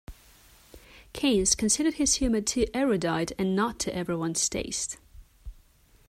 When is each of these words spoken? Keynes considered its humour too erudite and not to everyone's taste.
Keynes 1.13 1.53
considered 1.53 1.99
its 1.99 2.15
humour 2.15 2.41
too 2.41 2.65
erudite 2.73 3.33
and 3.37 3.55
not 3.55 3.77
to 3.81 3.95
everyone's 3.95 4.49
taste. 4.49 4.97